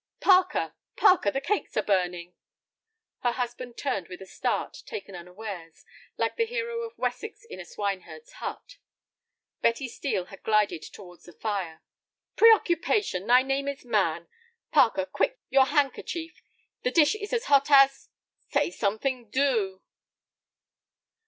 "Parker, 0.19 0.73
Parker, 0.95 1.29
the 1.29 1.39
cakes 1.39 1.77
are 1.77 1.83
burning!" 1.83 2.33
Her 3.21 3.33
husband 3.33 3.77
turned 3.77 4.07
with 4.07 4.19
a 4.19 4.25
start, 4.25 4.81
taken 4.87 5.13
unawares, 5.15 5.85
like 6.17 6.37
the 6.37 6.47
hero 6.47 6.79
of 6.79 6.97
Wessex 6.97 7.45
in 7.47 7.59
the 7.59 7.65
swineherd's 7.65 8.31
hut. 8.41 8.77
Betty 9.61 9.87
Steel 9.87 10.25
had 10.25 10.41
glided 10.41 10.81
towards 10.81 11.25
the 11.25 11.33
fire. 11.33 11.83
"Preoccupation—thy 12.35 13.43
name 13.43 13.67
is 13.67 13.85
man! 13.85 14.27
Parker, 14.71 15.05
quick, 15.05 15.37
your 15.51 15.65
handkerchief. 15.65 16.41
The 16.81 16.89
dish 16.89 17.13
is 17.13 17.31
as 17.31 17.45
hot 17.45 17.69
as—Say 17.69 18.71
something, 18.71 19.29
do." 19.29 19.83